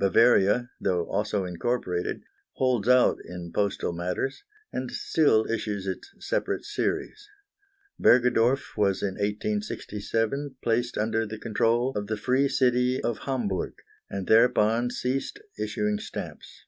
Bavaria, 0.00 0.70
though 0.80 1.04
also 1.10 1.44
incorporated, 1.44 2.22
holds 2.54 2.88
out 2.88 3.18
in 3.22 3.52
postal 3.52 3.92
matters, 3.92 4.42
and 4.72 4.90
still 4.90 5.44
issues 5.46 5.86
its 5.86 6.10
separate 6.20 6.64
series. 6.64 7.28
Bergedorf 8.00 8.78
was 8.78 9.02
in 9.02 9.16
1867 9.16 10.56
placed 10.62 10.96
under 10.96 11.26
the 11.26 11.36
control 11.38 11.92
of 11.96 12.06
the 12.06 12.16
free 12.16 12.48
city 12.48 12.98
of 13.04 13.18
Hamburg, 13.26 13.74
and 14.08 14.26
thereupon 14.26 14.90
ceased 14.90 15.38
issuing 15.58 15.98
stamps. 15.98 16.64